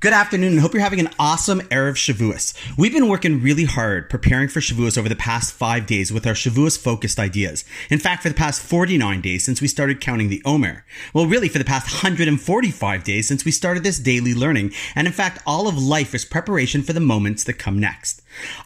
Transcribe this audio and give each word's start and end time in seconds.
Good 0.00 0.14
afternoon 0.14 0.52
and 0.52 0.60
hope 0.60 0.72
you're 0.72 0.82
having 0.82 1.00
an 1.00 1.10
awesome 1.18 1.60
Erev 1.68 1.92
Shavuos. 1.92 2.54
We've 2.78 2.90
been 2.90 3.10
working 3.10 3.42
really 3.42 3.66
hard 3.66 4.08
preparing 4.08 4.48
for 4.48 4.60
Shavuos 4.60 4.96
over 4.96 5.10
the 5.10 5.14
past 5.14 5.52
five 5.52 5.84
days 5.84 6.10
with 6.10 6.26
our 6.26 6.32
Shavuos 6.32 6.78
focused 6.78 7.18
ideas. 7.18 7.66
In 7.90 7.98
fact, 7.98 8.22
for 8.22 8.30
the 8.30 8.34
past 8.34 8.62
49 8.62 9.20
days 9.20 9.44
since 9.44 9.60
we 9.60 9.68
started 9.68 10.00
counting 10.00 10.30
the 10.30 10.40
Omer. 10.46 10.86
Well, 11.12 11.26
really 11.26 11.50
for 11.50 11.58
the 11.58 11.66
past 11.66 11.92
145 11.92 13.04
days 13.04 13.28
since 13.28 13.44
we 13.44 13.50
started 13.50 13.82
this 13.82 13.98
daily 13.98 14.32
learning. 14.32 14.72
And 14.94 15.06
in 15.06 15.12
fact, 15.12 15.42
all 15.46 15.68
of 15.68 15.76
life 15.76 16.14
is 16.14 16.24
preparation 16.24 16.82
for 16.82 16.94
the 16.94 17.00
moments 17.00 17.44
that 17.44 17.58
come 17.58 17.78
next. 17.78 18.22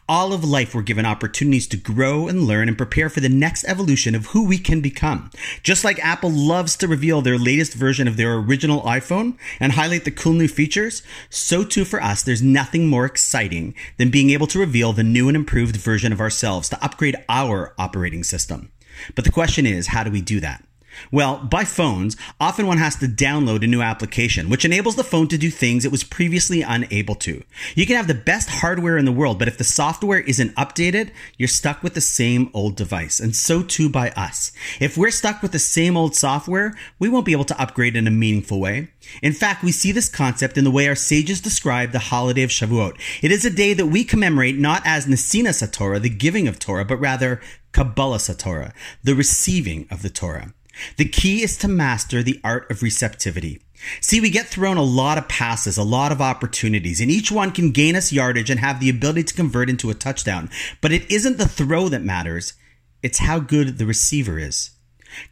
All 0.09 0.33
of 0.33 0.45
life 0.45 0.75
we're 0.75 0.83
given 0.83 1.07
opportunities 1.07 1.67
to 1.69 1.77
grow 1.77 2.29
and 2.29 2.43
learn 2.43 2.69
and 2.69 2.77
prepare 2.77 3.09
for 3.09 3.21
the 3.21 3.29
next 3.29 3.65
evolution 3.65 4.15
of 4.15 4.27
who 4.27 4.47
we 4.47 4.59
can 4.59 4.81
become. 4.81 5.31
Just 5.63 5.85
like 5.85 5.99
Apple 5.99 6.31
loves 6.31 6.77
to 6.77 6.87
reveal 6.87 7.23
their 7.23 7.39
latest 7.39 7.75
version 7.75 8.07
of 8.07 8.17
their 8.17 8.35
original 8.35 8.83
iPhone 8.83 9.37
and 9.59 9.73
highlight 9.73 10.05
the 10.05 10.11
cool 10.11 10.35
new 10.35 10.49
features, 10.49 11.03
so 11.31 11.65
too 11.65 11.85
for 11.85 12.03
us, 12.03 12.23
there's 12.23 12.43
nothing 12.43 12.87
more 12.87 13.05
exciting 13.05 13.75
than 13.99 14.11
being 14.11 14.31
able 14.31 14.47
to 14.49 14.59
reveal 14.59 14.93
the 14.93 15.03
new 15.03 15.29
and 15.29 15.37
improved 15.37 15.77
version 15.77 16.13
of 16.13 16.21
ourselves 16.21 16.69
to 16.69 16.85
upgrade 16.85 17.17
our 17.29 17.75
operating 17.79 18.25
system. 18.25 18.71
But 19.15 19.25
the 19.25 19.33
question 19.33 19.67
is, 19.67 19.89
how 19.89 20.05
do 20.05 20.11
we 20.11 20.21
do 20.21 20.41
that? 20.41 20.65
Well, 21.11 21.39
by 21.39 21.65
phones, 21.65 22.17
often 22.41 22.67
one 22.67 22.79
has 22.79 22.97
to 22.97 23.07
download 23.07 23.65
a 23.65 23.67
new 23.67 23.83
application, 23.83 24.49
which 24.49 24.65
enables 24.65 24.97
the 24.97 25.05
phone 25.05 25.29
to 25.29 25.39
do 25.39 25.51
things 25.51 25.85
it 25.85 25.93
was 25.93 26.05
previously 26.05 26.63
unable 26.63 27.15
to. 27.17 27.43
You 27.75 27.87
can 27.87 27.97
have 27.97 28.09
the 28.09 28.15
best 28.15 28.49
hardware 28.49 28.99
in 28.99 29.05
the 29.05 29.13
world, 29.13 29.39
but 29.39 29.49
if 29.49 29.59
the 29.59 29.65
software 29.65 30.21
isn't 30.21 30.55
updated, 30.57 31.11
you're 31.37 31.49
stuck 31.49 31.83
with 31.83 31.95
the 31.95 32.01
same 32.01 32.51
old 32.55 32.77
device. 32.77 33.21
And 33.21 33.35
so 33.35 33.63
too 33.63 33.89
by 33.89 34.11
us. 34.11 34.53
If 34.81 34.97
we're 34.97 35.11
stuck 35.11 35.43
with 35.43 35.53
the 35.53 35.59
same 35.59 35.97
old 35.97 36.15
software, 36.15 36.75
we 36.99 37.09
won't 37.09 37.27
be 37.27 37.33
able 37.33 37.45
to 37.45 37.61
upgrade 37.61 37.97
in 37.97 38.07
a 38.07 38.11
meaningful 38.11 38.61
way. 38.61 38.89
In 39.23 39.33
fact, 39.33 39.63
we 39.63 39.73
see 39.73 39.93
this 39.93 40.09
concept 40.09 40.57
in 40.57 40.65
the 40.65 40.71
way 40.71 40.89
our 40.89 40.95
sages 40.95 41.41
describe 41.41 41.93
the 41.93 41.99
holiday 41.99 42.43
of 42.43 42.51
Shavuot. 42.51 42.99
It 43.23 43.31
is 43.31 43.45
a 43.45 43.51
day 43.51 43.75
that 43.75 43.87
we 43.87 44.05
commemorate 44.05 44.59
not 44.59 44.83
as 44.85 45.07
Nesinas 45.07 45.63
HaTorah, 45.63 46.01
the 46.01 46.09
giving 46.09 46.49
of 46.49 46.59
Torah, 46.59 46.85
but 46.85 46.97
rather 46.97 47.41
Kabbalah 47.73 48.19
HaTorah, 48.19 48.73
the 49.03 49.15
receiving 49.15 49.87
of 49.91 50.03
the 50.03 50.11
Torah. 50.11 50.55
The 50.97 51.05
key 51.05 51.43
is 51.43 51.57
to 51.59 51.69
master 51.69 52.23
the 52.23 52.41
art 52.45 52.71
of 52.71 52.83
receptivity. 52.83 53.61
See, 54.01 54.21
we 54.21 54.31
get 54.31 54.47
thrown 54.47 54.77
a 54.77 54.83
lot 54.83 55.19
of 55.19 55.29
passes, 55.29 55.77
a 55.77 55.83
lot 55.83 56.13
of 56.13 56.21
opportunities, 56.21 57.01
and 57.01 57.11
each 57.11 57.31
one 57.31 57.51
can 57.51 57.71
gain 57.71 57.97
us 57.97 58.13
yardage 58.13 58.51
and 58.51 58.61
have 58.61 58.81
the 58.81 58.89
ability 58.89 59.25
to 59.25 59.35
convert 59.35 59.69
into 59.69 59.91
a 59.91 59.95
touchdown. 59.95 60.51
But 60.81 60.93
it 60.93 61.11
isn't 61.11 61.39
the 61.39 61.49
throw 61.49 61.89
that 61.89 62.03
matters, 62.03 62.55
it's 63.03 63.19
how 63.19 63.41
good 63.41 63.79
the 63.79 63.87
receiver 63.87 64.39
is. 64.39 64.71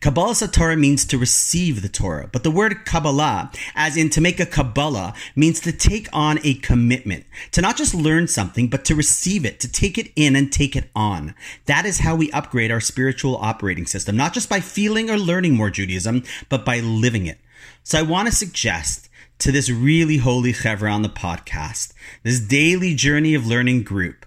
Kabbalah 0.01 0.35
Torah 0.35 0.77
means 0.77 1.05
to 1.07 1.19
receive 1.19 1.83
the 1.83 1.89
Torah, 1.89 2.29
but 2.33 2.43
the 2.43 2.51
word 2.51 2.85
Kabbalah, 2.85 3.51
as 3.75 3.97
in 3.97 4.11
to 4.11 4.21
make 4.21 4.41
a 4.41 4.47
Kabbalah, 4.47 5.15
means 5.37 5.61
to 5.61 5.73
take 5.73 6.09
on 6.13 6.39
a 6.45 6.55
commitment, 6.55 7.25
to 7.53 7.61
not 7.61 7.77
just 7.77 7.95
learn 7.95 8.29
something, 8.29 8.69
but 8.69 8.85
to 8.87 8.95
receive 8.95 9.45
it, 9.45 9.61
to 9.61 9.71
take 9.71 9.99
it 9.99 10.11
in 10.17 10.37
and 10.37 10.53
take 10.53 10.77
it 10.77 10.91
on. 10.95 11.35
That 11.67 11.87
is 11.87 12.01
how 12.01 12.17
we 12.17 12.31
upgrade 12.33 12.71
our 12.71 12.81
spiritual 12.81 13.37
operating 13.37 13.87
system, 13.87 14.17
not 14.17 14.35
just 14.35 14.49
by 14.49 14.61
feeling 14.61 15.11
or 15.11 15.19
learning 15.19 15.55
more 15.55 15.71
Judaism, 15.71 16.25
but 16.49 16.65
by 16.65 16.81
living 16.81 17.27
it. 17.27 17.39
So 17.83 17.99
I 17.99 18.03
want 18.03 18.29
to 18.29 18.35
suggest 18.35 19.09
to 19.39 19.51
this 19.51 19.71
really 19.71 20.19
holy 20.19 20.53
chevra 20.53 20.93
on 20.93 21.03
the 21.03 21.09
podcast, 21.09 21.93
this 22.23 22.41
daily 22.41 22.95
journey 22.95 23.35
of 23.35 23.47
learning 23.47 23.83
group, 23.83 24.25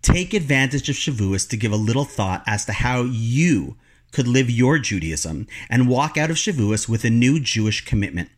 take 0.00 0.32
advantage 0.32 0.88
of 0.88 0.96
Shavuos 0.96 1.48
to 1.48 1.56
give 1.56 1.72
a 1.72 1.76
little 1.76 2.04
thought 2.04 2.42
as 2.46 2.64
to 2.66 2.72
how 2.72 3.02
you 3.02 3.76
could 4.14 4.28
live 4.28 4.48
your 4.48 4.78
Judaism 4.78 5.46
and 5.68 5.88
walk 5.88 6.16
out 6.16 6.30
of 6.30 6.36
Shavuos 6.36 6.88
with 6.88 7.04
a 7.04 7.10
new 7.10 7.40
Jewish 7.40 7.84
commitment. 7.84 8.30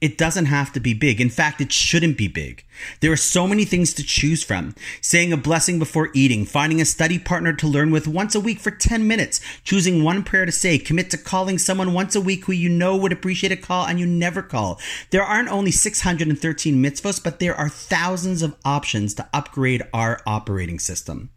It 0.00 0.16
doesn't 0.16 0.46
have 0.46 0.72
to 0.72 0.80
be 0.80 0.94
big. 0.94 1.20
In 1.20 1.30
fact, 1.30 1.60
it 1.60 1.72
shouldn't 1.72 2.16
be 2.16 2.28
big. 2.28 2.64
There 3.00 3.12
are 3.12 3.16
so 3.16 3.46
many 3.46 3.64
things 3.64 3.92
to 3.94 4.02
choose 4.02 4.42
from. 4.42 4.74
Saying 5.00 5.32
a 5.32 5.36
blessing 5.36 5.78
before 5.78 6.10
eating, 6.14 6.44
finding 6.44 6.80
a 6.80 6.84
study 6.84 7.18
partner 7.18 7.52
to 7.54 7.66
learn 7.66 7.90
with 7.90 8.08
once 8.08 8.34
a 8.34 8.40
week 8.40 8.60
for 8.60 8.70
10 8.70 9.06
minutes, 9.06 9.40
choosing 9.62 10.02
one 10.02 10.22
prayer 10.22 10.46
to 10.46 10.52
say, 10.52 10.78
commit 10.78 11.10
to 11.10 11.18
calling 11.18 11.58
someone 11.58 11.92
once 11.92 12.14
a 12.14 12.20
week 12.20 12.46
who 12.46 12.52
you 12.52 12.68
know 12.68 12.96
would 12.96 13.12
appreciate 13.12 13.52
a 13.52 13.56
call 13.56 13.86
and 13.86 14.00
you 14.00 14.06
never 14.06 14.42
call. 14.42 14.80
There 15.10 15.22
aren't 15.22 15.50
only 15.50 15.70
613 15.70 16.82
mitzvahs, 16.82 17.22
but 17.22 17.40
there 17.40 17.54
are 17.54 17.68
thousands 17.68 18.42
of 18.42 18.56
options 18.64 19.14
to 19.14 19.28
upgrade 19.32 19.82
our 19.92 20.20
operating 20.26 20.78
system. 20.78 21.30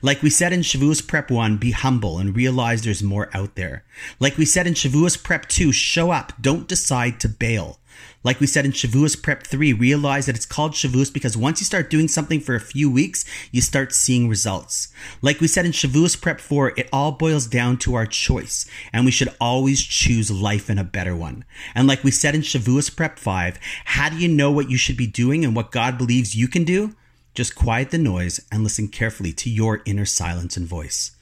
Like 0.00 0.22
we 0.22 0.30
said 0.30 0.52
in 0.52 0.60
Shavuos 0.60 1.06
Prep 1.06 1.30
1, 1.30 1.56
be 1.56 1.72
humble 1.72 2.18
and 2.18 2.36
realize 2.36 2.82
there's 2.82 3.02
more 3.02 3.30
out 3.34 3.54
there. 3.54 3.84
Like 4.20 4.36
we 4.36 4.44
said 4.44 4.66
in 4.66 4.74
Shavuos 4.74 5.22
Prep 5.22 5.46
2, 5.48 5.72
show 5.72 6.10
up, 6.10 6.32
don't 6.40 6.68
decide 6.68 7.20
to 7.20 7.28
bail. 7.28 7.78
Like 8.24 8.38
we 8.38 8.46
said 8.46 8.64
in 8.64 8.72
Shavuos 8.72 9.20
Prep 9.20 9.46
3, 9.46 9.72
realize 9.72 10.26
that 10.26 10.36
it's 10.36 10.46
called 10.46 10.72
Shavuos 10.72 11.12
because 11.12 11.36
once 11.36 11.60
you 11.60 11.66
start 11.66 11.90
doing 11.90 12.08
something 12.08 12.40
for 12.40 12.54
a 12.54 12.60
few 12.60 12.90
weeks, 12.90 13.24
you 13.50 13.60
start 13.60 13.92
seeing 13.92 14.28
results. 14.28 14.92
Like 15.20 15.40
we 15.40 15.48
said 15.48 15.66
in 15.66 15.72
Shavuos 15.72 16.20
Prep 16.20 16.40
4, 16.40 16.74
it 16.76 16.88
all 16.92 17.12
boils 17.12 17.46
down 17.46 17.78
to 17.78 17.94
our 17.94 18.06
choice, 18.06 18.66
and 18.92 19.04
we 19.04 19.10
should 19.10 19.34
always 19.40 19.82
choose 19.82 20.30
life 20.30 20.70
in 20.70 20.78
a 20.78 20.84
better 20.84 21.16
one. 21.16 21.44
And 21.74 21.88
like 21.88 22.04
we 22.04 22.10
said 22.10 22.34
in 22.34 22.42
Shavuos 22.42 22.94
Prep 22.94 23.18
5, 23.18 23.58
how 23.86 24.08
do 24.08 24.16
you 24.16 24.28
know 24.28 24.52
what 24.52 24.70
you 24.70 24.76
should 24.76 24.96
be 24.96 25.06
doing 25.06 25.44
and 25.44 25.56
what 25.56 25.72
God 25.72 25.98
believes 25.98 26.36
you 26.36 26.48
can 26.48 26.64
do? 26.64 26.94
Just 27.34 27.54
quiet 27.54 27.90
the 27.90 27.98
noise 27.98 28.44
and 28.50 28.62
listen 28.62 28.88
carefully 28.88 29.32
to 29.32 29.50
your 29.50 29.82
inner 29.84 30.04
silence 30.04 30.56
and 30.56 30.66
voice. 30.66 31.12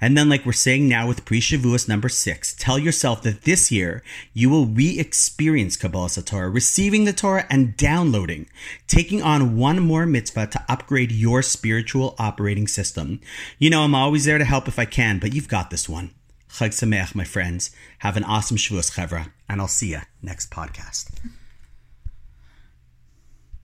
And 0.00 0.16
then, 0.16 0.28
like 0.28 0.44
we're 0.44 0.52
saying 0.52 0.88
now 0.88 1.06
with 1.06 1.24
Pre 1.24 1.40
Shavuos 1.40 1.88
number 1.88 2.08
six, 2.08 2.54
tell 2.54 2.78
yourself 2.78 3.22
that 3.22 3.42
this 3.42 3.70
year 3.70 4.02
you 4.32 4.50
will 4.50 4.66
re 4.66 4.98
experience 4.98 5.76
Kabbalah 5.76 6.08
Torah, 6.08 6.50
receiving 6.50 7.04
the 7.04 7.12
Torah 7.12 7.46
and 7.48 7.76
downloading, 7.76 8.48
taking 8.88 9.22
on 9.22 9.56
one 9.56 9.80
more 9.80 10.06
mitzvah 10.06 10.48
to 10.48 10.64
upgrade 10.68 11.12
your 11.12 11.42
spiritual 11.42 12.14
operating 12.18 12.66
system. 12.66 13.20
You 13.58 13.70
know, 13.70 13.82
I'm 13.82 13.94
always 13.94 14.24
there 14.24 14.38
to 14.38 14.44
help 14.44 14.68
if 14.68 14.78
I 14.78 14.84
can, 14.84 15.18
but 15.18 15.34
you've 15.34 15.48
got 15.48 15.70
this 15.70 15.88
one. 15.88 16.10
Chag 16.48 16.70
Sameach, 16.70 17.14
my 17.14 17.24
friends. 17.24 17.70
Have 17.98 18.16
an 18.16 18.24
awesome 18.24 18.56
Shavuos, 18.56 18.90
Chevra, 18.90 19.30
and 19.48 19.60
I'll 19.60 19.68
see 19.68 19.90
you 19.90 20.00
next 20.22 20.50
podcast. 20.50 21.10